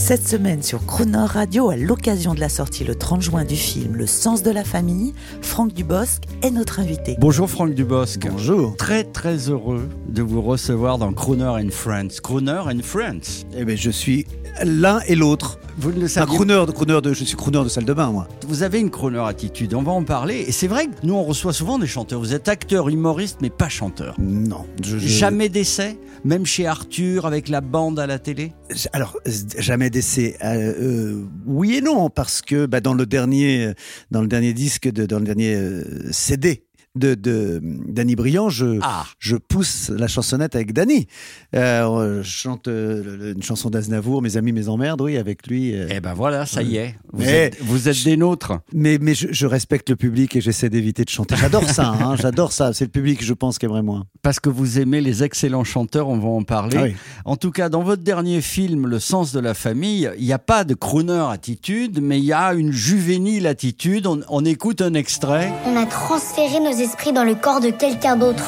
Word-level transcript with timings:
Cette 0.00 0.26
semaine 0.26 0.62
sur 0.62 0.86
Croner 0.86 1.26
Radio, 1.26 1.68
à 1.68 1.76
l'occasion 1.76 2.32
de 2.32 2.40
la 2.40 2.48
sortie 2.48 2.84
le 2.84 2.94
30 2.94 3.20
juin 3.20 3.44
du 3.44 3.54
film 3.54 3.96
Le 3.96 4.06
sens 4.06 4.42
de 4.42 4.50
la 4.50 4.64
famille, 4.64 5.12
Franck 5.42 5.74
Dubosc 5.74 6.22
est 6.42 6.50
notre 6.50 6.80
invité. 6.80 7.16
Bonjour 7.20 7.48
Franck 7.50 7.74
Dubosc. 7.74 8.18
Bonjour. 8.26 8.74
Très 8.78 9.04
très 9.04 9.50
heureux 9.50 9.90
de 10.08 10.22
vous 10.22 10.40
recevoir 10.40 10.96
dans 10.96 11.12
Crooner 11.12 11.44
and 11.44 11.70
Friends. 11.70 12.18
Crooner 12.22 12.62
and 12.64 12.80
Friends. 12.82 13.44
Eh 13.54 13.66
ben, 13.66 13.76
je 13.76 13.90
suis 13.90 14.26
l'un 14.64 15.00
et 15.06 15.14
l'autre. 15.14 15.58
Vous 15.80 15.92
ne 15.92 16.00
le 16.00 16.18
Un 16.18 16.26
crooner, 16.26 16.64
de, 16.66 16.72
crooner 16.72 17.00
de, 17.00 17.12
je 17.14 17.24
suis 17.24 17.36
crooner 17.36 17.64
de 17.64 17.68
salle 17.68 17.84
de 17.86 17.92
bain, 17.94 18.10
moi. 18.10 18.28
Vous 18.46 18.62
avez 18.62 18.80
une 18.80 18.90
crooner 18.90 19.18
attitude, 19.26 19.72
on 19.74 19.82
va 19.82 19.92
en 19.92 20.04
parler. 20.04 20.44
Et 20.46 20.52
c'est 20.52 20.66
vrai 20.66 20.86
que 20.86 20.92
nous 21.04 21.14
on 21.14 21.24
reçoit 21.24 21.52
souvent 21.54 21.78
des 21.78 21.86
chanteurs. 21.86 22.20
Vous 22.20 22.34
êtes 22.34 22.48
acteur, 22.48 22.88
humoriste, 22.90 23.38
mais 23.40 23.48
pas 23.50 23.68
chanteur. 23.70 24.14
Non. 24.18 24.66
Je, 24.84 24.98
je- 24.98 25.08
Jamais 25.08 25.48
d'essai 25.48 25.98
Même 26.24 26.44
chez 26.44 26.66
Arthur 26.66 27.24
avec 27.24 27.48
la 27.48 27.60
bande 27.62 27.98
à 27.98 28.06
la 28.06 28.18
télé? 28.18 28.52
Alors, 28.92 29.16
jamais 29.58 29.88
d'essai. 29.90 30.36
Euh, 30.44 30.74
euh, 30.80 31.24
oui 31.46 31.76
et 31.76 31.80
non, 31.80 32.10
parce 32.10 32.42
que 32.42 32.66
bah, 32.66 32.80
dans 32.80 32.94
le 32.94 33.06
dernier, 33.06 33.72
dans 34.10 34.20
le 34.20 34.28
dernier 34.28 34.52
disque, 34.52 34.90
de, 34.90 35.06
dans 35.06 35.18
le 35.18 35.24
dernier 35.24 35.54
euh, 35.54 35.82
CD 36.12 36.62
de 36.96 37.14
de 37.14 37.60
Danny 37.62 38.16
Briand, 38.16 38.48
je 38.48 38.78
Ah 38.82 39.04
je 39.18 39.36
pousse 39.36 39.90
la 39.90 40.08
chansonnette 40.08 40.56
avec 40.56 40.72
Danny. 40.72 41.06
Euh, 41.54 42.22
je 42.22 42.28
chante 42.28 42.68
euh, 42.68 43.02
le- 43.04 43.16
le- 43.16 43.30
une 43.32 43.42
chanson 43.42 43.70
d'Aznavour, 43.70 44.22
mes 44.22 44.36
amis, 44.36 44.52
mes 44.52 44.68
emmerdes, 44.68 45.00
oui, 45.00 45.16
avec 45.16 45.46
lui. 45.46 45.74
euh. 45.74 45.86
Eh 45.90 46.00
ben 46.00 46.14
voilà, 46.14 46.46
ça 46.46 46.62
y 46.62 46.76
est. 46.76 46.94
Vous, 47.12 47.20
Mais- 47.22 47.46
êtes, 47.46 47.58
vous 47.62 47.88
êtes 47.88 48.04
des 48.04 48.16
nôtres. 48.16 48.52
Mais 48.72 48.98
mais 49.00 49.14
je, 49.14 49.28
je 49.30 49.46
respecte 49.46 49.90
le 49.90 49.96
public 49.96 50.34
et 50.36 50.40
j'essaie 50.40 50.68
d'éviter 50.68 51.04
de 51.04 51.10
chanter. 51.10 51.36
J'adore 51.36 51.68
ça, 51.68 51.88
hein, 51.88 52.16
j'adore 52.20 52.52
ça. 52.52 52.72
C'est 52.72 52.84
le 52.86 52.90
public, 52.90 53.22
je 53.24 53.34
pense, 53.34 53.58
qui 53.58 53.66
aimerait 53.66 53.82
moins. 53.82 54.04
Parce 54.22 54.40
que 54.40 54.48
vous 54.48 54.78
aimez 54.80 55.00
les 55.00 55.22
excellents 55.22 55.64
chanteurs, 55.64 56.08
on 56.08 56.18
va 56.18 56.28
en 56.28 56.42
parler. 56.42 56.76
Ah 56.78 56.82
oui. 56.84 56.94
En 57.24 57.36
tout 57.36 57.50
cas, 57.52 57.68
dans 57.68 57.82
votre 57.82 58.02
dernier 58.02 58.40
film, 58.40 58.86
Le 58.86 58.98
sens 58.98 59.32
de 59.32 59.40
la 59.40 59.54
famille, 59.54 60.10
il 60.18 60.24
n'y 60.24 60.32
a 60.32 60.38
pas 60.38 60.64
de 60.64 60.74
crooner 60.74 61.24
attitude, 61.30 62.00
mais 62.02 62.18
il 62.18 62.24
y 62.24 62.32
a 62.32 62.52
une 62.54 62.72
juvénile 62.72 63.46
attitude. 63.46 64.06
On, 64.06 64.20
on 64.28 64.44
écoute 64.44 64.80
un 64.82 64.94
extrait. 64.94 65.52
On 65.66 65.76
a 65.76 65.86
transféré 65.86 66.58
nos 66.60 66.72
esprits 66.90 67.12
dans 67.12 67.22
le 67.22 67.36
corps 67.36 67.60
de 67.60 67.70
quelqu'un 67.70 68.16
d'autre. 68.16 68.42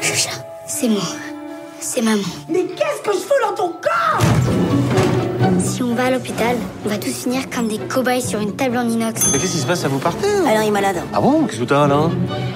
Chucha, 0.00 0.30
c'est 0.66 0.88
moi. 0.88 1.02
C'est 1.80 2.00
maman. 2.00 2.22
Mais 2.48 2.64
qu'est-ce 2.64 3.02
que 3.02 3.12
je 3.12 3.18
fous 3.18 3.34
dans 3.46 3.54
ton 3.54 3.72
corps? 3.72 4.20
Si 5.58 5.82
on 5.82 5.94
va 5.94 6.06
à 6.06 6.10
l'hôpital, 6.10 6.56
on 6.86 6.88
va 6.88 6.96
tous 6.96 7.12
finir 7.12 7.50
comme 7.50 7.68
des 7.68 7.76
cobayes 7.76 8.22
sur 8.22 8.40
une 8.40 8.56
table 8.56 8.78
en 8.78 8.88
inox. 8.88 9.32
Mais 9.32 9.38
qu'est-ce 9.38 9.52
qui 9.52 9.58
se 9.58 9.66
passe? 9.66 9.84
À 9.84 9.88
vous 9.88 9.98
partez 9.98 10.26
Alors 10.26 10.62
il 10.62 10.68
est 10.68 10.70
malade. 10.70 10.96
Ah 11.12 11.20
bon? 11.20 11.44
Qu'est-ce 11.44 11.60
que 11.60 11.64
t'as 11.64 11.86
là? 11.86 12.08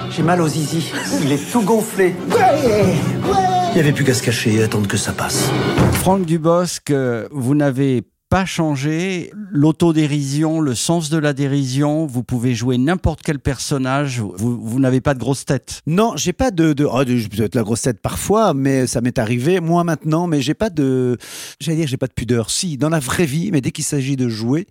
J'ai 0.09 0.23
mal 0.23 0.41
aux 0.41 0.47
zizi. 0.47 0.91
Il 1.21 1.31
est 1.31 1.51
tout 1.51 1.61
gonflé. 1.61 2.15
Il 2.31 3.73
n'y 3.75 3.79
avait 3.79 3.91
plus 3.91 4.03
qu'à 4.03 4.15
se 4.15 4.23
cacher 4.23 4.55
et 4.55 4.63
attendre 4.63 4.87
que 4.87 4.97
ça 4.97 5.11
passe. 5.11 5.47
Franck 5.93 6.25
Dubosc, 6.25 6.89
euh, 6.89 7.27
vous 7.31 7.53
n'avez 7.53 8.03
pas 8.29 8.45
changé 8.45 9.31
l'autodérision, 9.51 10.59
le 10.61 10.75
sens 10.75 11.09
de 11.09 11.17
la 11.17 11.33
dérision. 11.33 12.05
Vous 12.05 12.23
pouvez 12.23 12.53
jouer 12.53 12.77
n'importe 12.77 13.21
quel 13.23 13.39
personnage. 13.39 14.19
Vous, 14.19 14.59
vous 14.61 14.79
n'avez 14.79 15.01
pas 15.01 15.15
de 15.15 15.19
grosse 15.19 15.45
tête. 15.45 15.81
Non, 15.87 16.13
j'ai 16.15 16.33
pas 16.33 16.51
de, 16.51 16.73
de, 16.73 16.85
oh, 16.85 17.03
de- 17.03 17.17
je 17.17 17.27
peux 17.27 17.41
être 17.43 17.55
la 17.55 17.63
grosse 17.63 17.81
tête 17.81 17.99
parfois, 17.99 18.53
mais 18.53 18.85
ça 18.85 19.01
m'est 19.01 19.17
arrivé, 19.17 19.59
moi 19.59 19.83
maintenant, 19.83 20.27
mais 20.27 20.41
j'ai 20.41 20.53
pas 20.53 20.69
de, 20.69 21.17
j'allais 21.59 21.77
dire, 21.79 21.87
j'ai 21.87 21.97
pas 21.97 22.07
de 22.07 22.13
pudeur. 22.13 22.51
Si, 22.51 22.77
dans 22.77 22.89
la 22.89 22.99
vraie 22.99 23.25
vie, 23.25 23.49
mais 23.51 23.61
dès 23.61 23.71
qu'il 23.71 23.83
s'agit 23.83 24.15
de 24.15 24.29
jouer, 24.29 24.67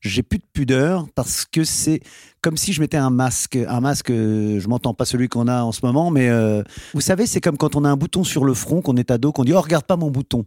j'ai 0.00 0.22
plus 0.22 0.38
de 0.38 0.44
pudeur 0.52 1.06
parce 1.14 1.44
que 1.50 1.64
c'est 1.64 2.00
comme 2.42 2.56
si 2.56 2.72
je 2.72 2.80
mettais 2.80 2.96
un 2.96 3.10
masque. 3.10 3.56
Un 3.68 3.80
masque, 3.80 4.10
euh, 4.10 4.60
je 4.60 4.68
m'entends 4.68 4.94
pas 4.94 5.04
celui 5.04 5.28
qu'on 5.28 5.48
a 5.48 5.62
en 5.62 5.72
ce 5.72 5.80
moment, 5.84 6.10
mais 6.12 6.28
euh, 6.28 6.62
vous 6.94 7.00
savez, 7.00 7.26
c'est 7.26 7.40
comme 7.40 7.56
quand 7.56 7.74
on 7.74 7.84
a 7.84 7.88
un 7.88 7.96
bouton 7.96 8.22
sur 8.22 8.44
le 8.44 8.54
front, 8.54 8.82
qu'on 8.82 8.96
est 8.96 9.10
ado, 9.10 9.32
qu'on 9.32 9.42
dit, 9.42 9.52
oh, 9.52 9.60
regarde 9.60 9.84
pas 9.84 9.96
mon 9.96 10.10
bouton. 10.12 10.44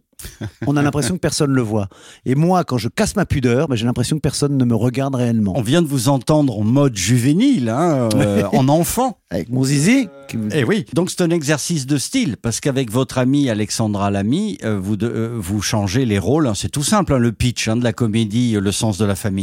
On 0.66 0.76
a 0.76 0.82
l'impression 0.82 1.14
que 1.14 1.20
personne 1.20 1.50
le 1.52 1.62
voit. 1.62 1.88
Et 2.26 2.34
moi, 2.34 2.64
quand 2.64 2.76
je 2.78 2.88
casse 2.88 3.16
ma 3.16 3.24
pudeur, 3.26 3.68
ben, 3.68 3.76
j'ai 3.76 3.86
l'impression 3.86 4.16
que 4.16 4.20
personne 4.20 4.56
ne 4.56 4.64
me 4.66 4.74
regarde 4.74 5.14
réellement. 5.14 5.54
On 5.56 5.62
vient 5.62 5.80
de 5.82 5.86
vous 5.86 6.08
entendre 6.10 6.58
en 6.58 6.62
mode 6.64 6.94
juvénile, 6.96 7.68
hein, 7.70 8.08
euh, 8.14 8.44
en 8.52 8.68
enfant. 8.68 9.18
Avec 9.32 9.48
mon 9.48 9.62
zizi, 9.62 10.08
qui- 10.28 10.38
Eh 10.52 10.64
oui. 10.64 10.84
Donc 10.92 11.08
c'est 11.10 11.20
un 11.22 11.30
exercice 11.30 11.86
de 11.86 11.98
style 11.98 12.36
parce 12.36 12.58
qu'avec 12.60 12.90
votre 12.90 13.16
amie 13.18 13.48
Alexandra 13.48 14.10
Lamy, 14.10 14.58
euh, 14.64 14.76
vous 14.78 14.96
de- 14.96 15.30
vous 15.38 15.62
changez 15.62 16.04
les 16.04 16.18
rôles. 16.18 16.48
hein. 16.48 16.54
C'est 16.54 16.68
tout 16.68 16.82
simple 16.82 17.14
hein, 17.14 17.18
le 17.18 17.30
pitch 17.32 17.68
de 17.68 17.82
la 17.84 17.92
comédie, 17.92 18.56
le 18.60 18.72
sens 18.72 18.98
de 18.98 19.04
la 19.04 19.14
famille. 19.14 19.39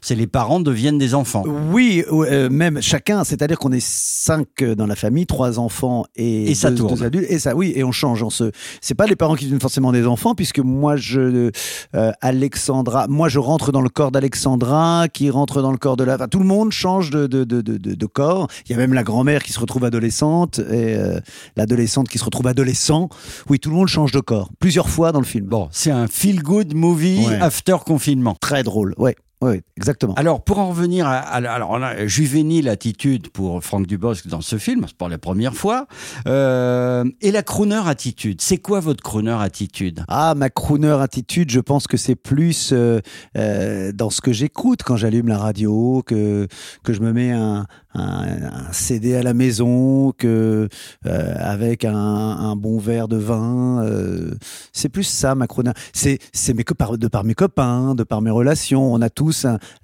C'est 0.00 0.14
les 0.14 0.26
parents 0.26 0.60
deviennent 0.60 0.98
des 0.98 1.14
enfants. 1.14 1.44
Oui, 1.72 2.04
euh, 2.10 2.48
même 2.50 2.80
chacun, 2.80 3.24
c'est-à-dire 3.24 3.58
qu'on 3.58 3.72
est 3.72 3.84
cinq 3.84 4.46
euh, 4.62 4.74
dans 4.74 4.86
la 4.86 4.96
famille, 4.96 5.26
trois 5.26 5.58
enfants 5.58 6.04
et, 6.16 6.50
Et 6.50 6.54
ça 6.54 6.70
deux, 6.70 6.76
tourne. 6.78 6.94
deux 6.94 7.04
adultes. 7.04 7.26
Et 7.30 7.38
ça, 7.38 7.54
oui, 7.56 7.72
et 7.74 7.84
on 7.84 7.92
change. 7.92 8.22
On 8.22 8.30
se, 8.30 8.50
c'est 8.80 8.94
pas 8.94 9.06
les 9.06 9.16
parents 9.16 9.34
qui 9.34 9.44
deviennent 9.44 9.60
forcément 9.60 9.92
des 9.92 10.06
enfants, 10.06 10.34
puisque 10.34 10.58
moi, 10.60 10.96
je, 10.96 11.50
euh, 11.94 12.12
Alexandra, 12.20 13.06
moi, 13.08 13.28
je 13.28 13.38
rentre 13.38 13.72
dans 13.72 13.80
le 13.80 13.88
corps 13.88 14.10
d'Alexandra, 14.10 15.06
qui 15.12 15.30
rentre 15.30 15.62
dans 15.62 15.72
le 15.72 15.78
corps 15.78 15.96
de 15.96 16.04
la. 16.04 16.14
Enfin, 16.16 16.28
tout 16.28 16.38
le 16.38 16.44
monde 16.44 16.72
change 16.72 17.10
de, 17.10 17.26
de, 17.26 17.44
de, 17.44 17.60
de, 17.60 17.76
de- 17.76 17.94
de 17.94 18.06
corps. 18.06 18.48
Il 18.66 18.72
y 18.72 18.74
a 18.74 18.78
même 18.78 18.94
la 18.94 19.02
grand-mère 19.02 19.42
qui 19.42 19.52
se 19.52 19.60
retrouve 19.60 19.84
adolescente 19.84 20.58
et 20.58 20.94
euh, 20.96 21.20
l'adolescente 21.56 22.08
qui 22.08 22.18
se 22.18 22.24
retrouve 22.24 22.46
adolescent. 22.46 23.08
Oui, 23.48 23.58
tout 23.58 23.70
le 23.70 23.76
monde 23.76 23.88
change 23.88 24.12
de 24.12 24.20
corps 24.20 24.50
plusieurs 24.58 24.88
fois 24.88 25.12
dans 25.12 25.20
le 25.20 25.26
film. 25.26 25.46
Bon, 25.46 25.68
c'est 25.72 25.90
un 25.90 26.06
feel-good 26.06 26.74
movie 26.74 27.26
Ouais. 27.26 27.38
after 27.40 27.76
confinement. 27.84 28.36
Très 28.40 28.62
drôle. 28.62 28.94
Ouais, 28.98 29.16
ouais, 29.40 29.62
exactement. 29.76 30.14
Alors, 30.14 30.42
pour 30.44 30.58
en 30.58 30.68
revenir 30.70 31.06
à, 31.06 31.16
à- 31.18 31.50
alors, 31.52 31.70
on 31.70 31.82
a 31.82 32.06
juvénile 32.06 32.68
attitude 32.68 33.28
pour 33.30 33.62
Franck 33.64 33.86
Dubosc 33.86 34.26
dans 34.28 34.40
ce 34.40 34.58
film, 34.58 34.84
c'est 34.86 34.96
pas 34.96 35.08
la 35.08 35.18
première 35.18 35.54
fois. 35.54 35.86
Euh, 36.26 37.04
et 37.20 37.30
la 37.30 37.42
crooner 37.42 37.80
attitude, 37.86 38.40
c'est 38.40 38.58
quoi 38.58 38.80
votre 38.80 39.02
crooner 39.02 39.36
attitude? 39.40 40.04
Ah, 40.08 40.34
ma 40.36 40.50
crooner 40.50 40.96
attitude, 41.00 41.50
je 41.50 41.60
pense 41.60 41.86
que 41.86 41.96
c'est 41.96 42.14
plus 42.16 42.70
euh, 42.72 43.00
euh, 43.36 43.92
dans 43.92 44.10
ce 44.10 44.20
que 44.20 44.32
j'écoute 44.32 44.82
quand 44.84 44.96
j'allume 44.96 45.28
la 45.28 45.38
radio, 45.38 46.02
que, 46.06 46.46
que 46.84 46.92
je 46.92 47.00
me 47.00 47.12
mets 47.12 47.32
un, 47.32 47.66
un, 47.94 48.24
un 48.52 48.72
CD 48.72 49.16
à 49.16 49.22
la 49.22 49.34
maison, 49.34 50.12
que 50.16 50.68
euh, 51.06 51.34
avec 51.38 51.84
un, 51.84 51.94
un 51.96 52.56
bon 52.56 52.78
verre 52.78 53.08
de 53.08 53.16
vin. 53.16 53.82
euh, 53.84 54.34
c'est 54.72 54.88
plus 54.88 55.04
ça, 55.04 55.34
ma 55.34 55.46
crooner. 55.46 55.72
C'est, 55.92 56.18
c'est 56.32 56.54
mes, 56.54 56.64
de 56.98 57.08
par 57.08 57.24
mes 57.24 57.34
copains, 57.34 57.94
de 57.94 58.02
par 58.04 58.20
mes 58.22 58.30
relations. 58.30 58.92
On 58.92 59.00
a 59.00 59.10
tous 59.10 59.29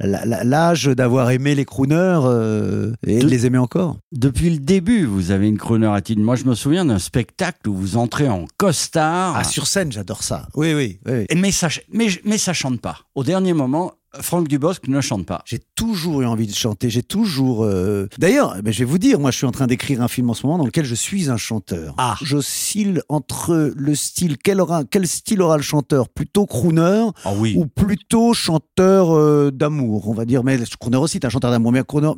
la- 0.01 0.45
l'âge 0.45 0.85
d'avoir 0.85 1.31
aimé 1.31 1.55
les 1.55 1.65
crooners 1.65 2.21
euh, 2.25 2.93
et 3.07 3.19
de 3.21 3.27
les 3.27 3.47
aimer 3.47 3.59
encore. 3.59 3.97
Depuis 4.13 4.51
le 4.51 4.59
début, 4.59 5.05
vous 5.05 5.31
avez 5.31 5.49
une 5.49 5.59
crooner 5.59 5.87
attitude. 5.89 6.23
Moi, 6.23 6.37
je 6.37 6.45
me 6.45 6.55
souviens 6.55 6.85
d'un 6.85 6.99
spectacle 6.99 7.69
où 7.69 7.75
vous 7.75 7.97
entrez 7.97 8.29
en 8.29 8.47
costard. 8.57 9.35
Ah, 9.37 9.45
sur 9.45 9.67
scène, 9.67 9.93
j'adore 9.93 10.23
ça. 10.23 10.49
Oui, 10.55 10.75
oui, 10.75 10.99
oui. 11.07 11.13
oui. 11.13 11.27
Et 11.29 11.35
mais 11.35 11.51
ça, 11.51 11.69
mais, 11.93 12.09
mais 12.25 12.39
ça 12.39 12.53
chante 12.53 12.81
pas. 12.81 12.99
Au 13.15 13.25
dernier 13.25 13.53
moment, 13.53 13.93
Franck 14.21 14.49
Dubosc 14.49 14.89
ne 14.89 15.01
chante 15.01 15.27
pas. 15.27 15.43
J'ai 15.47 15.61
toujours 15.75 16.23
eu 16.23 16.27
envie 16.27 16.47
de 16.47 16.55
chanter. 16.55 16.91
J'ai 16.91 17.03
toujours. 17.03 17.65
euh, 17.65 18.09
D'ailleurs, 18.19 18.57
eh 18.59 18.63
ben, 18.63 18.73
je 18.73 18.79
vais 18.81 18.85
vous 18.85 18.99
dire, 18.99 19.19
moi, 19.21 19.31
je 19.31 19.37
suis 19.39 19.47
en 19.47 19.51
train 19.53 19.67
d'écrire 19.67 20.03
un 20.03 20.09
film 20.09 20.31
en 20.31 20.35
ce 20.35 20.47
moment 20.47 20.59
dans 20.59 20.65
lequel 20.67 20.85
je 20.85 20.95
suis 20.95 21.31
un 21.31 21.37
chanteur. 21.37 21.95
Ah. 21.99 22.17
J'oscille 22.23 23.03
entre 23.09 23.73
le 23.77 23.95
style. 23.95 24.37
Quel, 24.43 24.61
aura... 24.61 24.85
Quel 24.85 25.07
style 25.07 25.43
aura 25.43 25.57
le 25.57 25.63
chanteur 25.63 26.09
Plutôt 26.09 26.47
crooner 26.47 27.09
Ah 27.25 27.33
oui. 27.37 27.55
ou 27.57 27.67
plutôt 27.67 28.33
chanteur 28.35 29.15
euh, 29.17 29.51
d'amour, 29.53 30.09
on 30.09 30.15
va 30.15 30.25
dire. 30.25 30.45
Mais 30.45 30.59
crooner 30.81 30.97
aussi, 30.99 31.21
t'es 31.21 31.27
un 31.27 31.31
chanteur 31.31 31.51
d'amour. 31.51 31.73
Mais 31.73 31.83
crooner. 31.85 32.13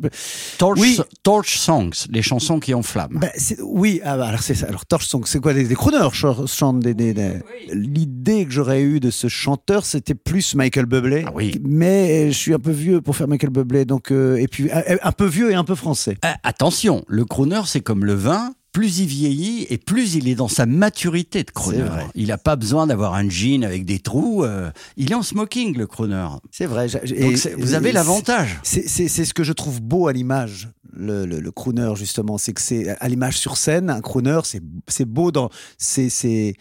Torch, 0.59 0.79
Oui. 0.81 0.99
torch 1.23 1.57
songs, 1.59 1.91
les 2.11 2.23
chansons 2.23 2.61
qui 2.61 2.75
enflamment. 2.75 3.19
Ben, 3.21 3.31
oui, 3.63 4.01
ah, 4.05 4.17
bah, 4.17 4.27
alors 4.29 4.43
c'est 4.43 4.55
ça. 4.55 4.67
Alors 4.67 4.87
Torch 4.87 5.07
Song, 5.07 5.23
c'est 5.27 5.41
quoi 5.41 5.55
des, 5.55 5.65
des 5.65 5.75
crooners 5.75 6.11
ch- 6.13 6.47
chantent 6.47 6.81
des, 6.81 6.95
des- 6.95 7.15
des- 7.15 7.41
L'idée 7.73 8.45
que 8.45 8.51
j'aurais 8.53 8.83
eue 8.83 9.01
de 9.01 9.11
ce 9.11 9.29
chanteur, 9.29 9.85
c'était 9.85 10.15
plus 10.15 10.55
Michael 10.55 10.87
Bublé. 10.87 11.25
Ah 11.27 11.33
oui. 11.35 11.61
Mais 11.65 11.88
je 12.29 12.37
suis 12.37 12.55
un 12.55 12.59
peu 12.59 12.71
vieux 12.71 13.01
pour 13.01 13.17
faire 13.17 13.29
Michael 13.29 13.51
Bublé, 13.51 13.85
donc 13.85 14.11
euh, 14.11 14.37
et 14.37 14.49
puis 14.49 14.71
un, 14.71 14.83
un 15.03 15.13
peu 15.13 15.27
vieux 15.27 15.51
et 15.51 15.55
un 15.55 15.65
peu 15.65 15.75
français. 15.75 16.17
Attention, 16.43 17.05
le 17.09 17.25
crooner, 17.25 17.61
c'est 17.67 17.81
comme 17.81 18.05
le 18.05 18.15
vin. 18.15 18.53
Plus 18.71 18.99
il 18.99 19.07
vieillit 19.07 19.67
et 19.71 19.79
plus 19.79 20.15
il 20.15 20.29
est 20.29 20.35
dans 20.35 20.47
sa 20.47 20.67
maturité 20.67 21.43
de 21.43 21.51
crooner. 21.51 21.79
Il 22.15 22.29
n'a 22.29 22.37
pas 22.39 22.55
besoin 22.55 22.87
d'avoir 22.87 23.15
un 23.15 23.29
jean 23.29 23.65
avec 23.65 23.85
des 23.87 23.99
trous. 23.99 24.45
euh, 24.45 24.71
il 24.99 25.11
est 25.11 25.15
en 25.15 25.23
smoking, 25.23 25.77
le 25.77 25.87
crooner. 25.87 26.29
C'est 26.53 26.67
vrai. 26.67 26.87
Donc 26.89 27.03
et- 27.11 27.55
vous 27.57 27.73
avez 27.75 27.93
l'avantage. 27.93 28.61
C'est 28.63 28.87
ce 29.09 29.33
que 29.35 29.43
je 29.43 29.55
trouve 29.55 29.81
beau 29.81 30.07
à 30.07 30.13
l'image, 30.13 30.69
le, 30.93 31.25
le, 31.25 31.41
le 31.41 31.51
crooner 31.51 31.93
justement, 31.97 32.37
c'est 32.39 32.53
que 32.53 32.61
c'est 32.61 32.91
à 33.01 33.09
l'image 33.09 33.39
sur 33.39 33.57
scène, 33.57 33.89
un 33.89 34.01
crooner, 34.03 34.41
c'est 34.45 35.05
beau 35.07 35.33
dans, 35.33 35.49
c'est 35.79 36.11
c'est 36.11 36.55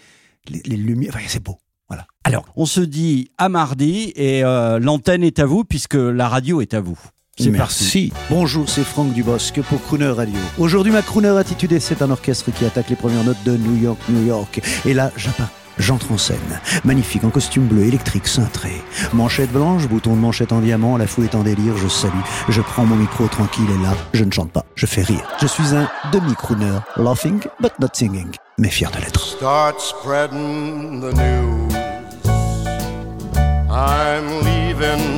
les, 0.50 0.62
les 0.66 0.78
lumières, 0.78 1.12
enfin, 1.14 1.26
c'est 1.28 1.44
beau. 1.44 1.58
Voilà. 1.90 2.06
Alors, 2.24 2.46
on 2.56 2.66
se 2.66 2.82
dit 2.82 3.32
à 3.38 3.50
mardi 3.50 4.12
et 4.16 4.44
euh, 4.44 4.80
l'antenne 4.80 5.24
est 5.24 5.40
à 5.40 5.46
vous 5.46 5.64
puisque 5.64 5.96
la 5.96 6.28
radio 6.28 6.62
est 6.62 6.74
à 6.74 6.82
vous. 6.82 6.98
C'est 7.40 7.52
Merci. 7.52 8.12
Bonjour, 8.32 8.68
c'est 8.68 8.84
Franck 8.84 9.14
Dubosc 9.14 9.62
pour 9.62 9.82
Crooner 9.84 10.08
Radio. 10.08 10.40
Aujourd'hui, 10.58 10.92
ma 10.92 11.04
Crooner 11.04 11.38
attitude, 11.38 11.80
c'est 11.80 12.02
un 12.02 12.10
orchestre 12.10 12.52
qui 12.52 12.66
attaque 12.66 12.90
les 12.90 12.96
premières 12.96 13.24
notes 13.24 13.44
de 13.46 13.56
New 13.56 13.78
York, 13.78 14.00
New 14.10 14.26
York. 14.26 14.60
Et 14.86 14.94
là, 14.96 15.12
j'apparaît. 15.16 15.52
J'entre 15.78 16.12
en 16.12 16.18
scène, 16.18 16.60
magnifique 16.84 17.24
en 17.24 17.30
costume 17.30 17.68
bleu 17.68 17.84
électrique 17.84 18.28
cintré, 18.28 18.82
manchette 19.14 19.52
blanche, 19.52 19.88
bouton 19.88 20.16
de 20.16 20.20
manchette 20.20 20.52
en 20.52 20.60
diamant, 20.60 20.98
la 20.98 21.06
foule 21.06 21.26
est 21.26 21.36
en 21.36 21.44
délire, 21.44 21.78
je 21.78 21.88
salue, 21.88 22.14
je 22.50 22.62
prends 22.62 22.84
mon 22.84 22.96
micro 22.96 23.28
tranquille 23.28 23.70
et 23.70 23.84
là, 23.84 23.94
je 24.14 24.24
ne 24.24 24.32
chante 24.32 24.52
pas, 24.52 24.66
je 24.74 24.88
fais 24.88 25.04
rire. 25.04 25.22
Je 25.40 25.46
suis 25.46 25.76
un 25.76 25.88
demi-crooner, 26.12 26.80
laughing 26.96 27.42
but 27.62 27.74
not 27.80 27.90
singing, 27.94 28.32
mais 28.58 28.70
fier 28.70 28.90
de 28.90 28.98
l'être. 28.98 29.20
Start 29.20 29.80
spreading 29.80 31.00
the 31.00 31.16
news. 31.16 31.77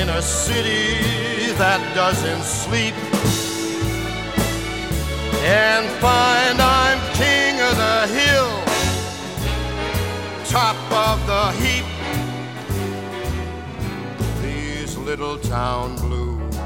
in 0.00 0.08
a 0.10 0.20
city 0.20 1.52
that 1.54 1.80
doesn't 1.94 2.42
sleep 2.42 2.94
and 5.42 5.86
find 6.00 6.60
I'm 6.60 6.98
king 7.14 7.54
of 7.68 7.74
the 7.84 8.00
hill, 8.18 8.52
top 10.44 10.76
of 11.06 11.16
the 11.26 11.44
heap. 11.62 11.86
These 14.42 14.96
little 14.98 15.38
town 15.38 15.96
blues 15.96 16.56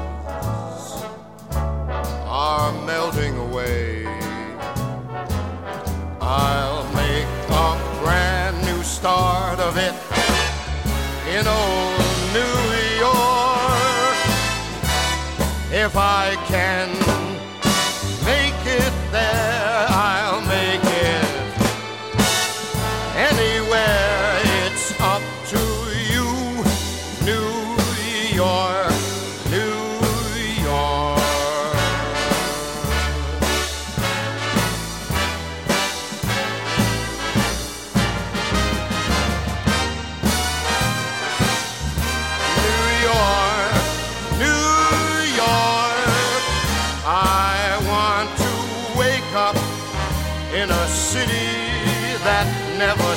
are 2.27 2.71
melting 2.85 3.37
away. 3.37 3.90
If 15.81 15.97
I 15.97 16.35
can 16.47 17.00
city 51.11 51.51
that 52.23 52.47
never 52.79 53.15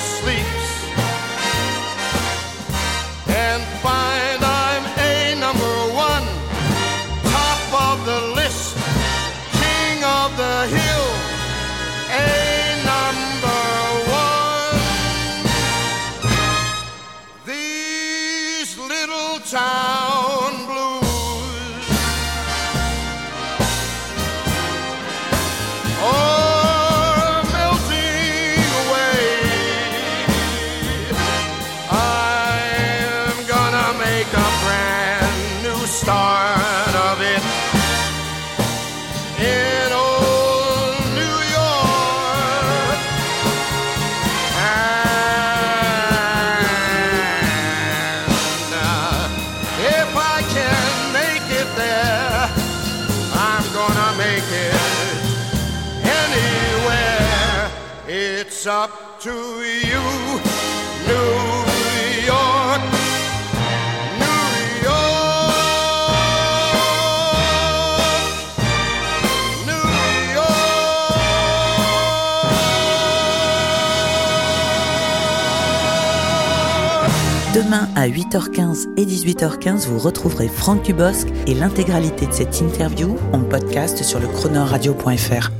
Demain 77.55 77.89
à 77.95 78.09
8h15 78.09 78.89
et 78.97 79.05
18h15, 79.05 79.87
vous 79.89 79.99
retrouverez 79.99 80.49
Franck 80.49 80.83
Dubosc 80.83 81.29
et 81.47 81.55
l'intégralité 81.55 82.27
de 82.27 82.33
cette 82.33 82.61
interview 82.61 83.17
en 83.33 83.41
podcast 83.41 84.03
sur 84.03 84.21
le 84.21 84.27
chronoradio.fr. 84.27 85.51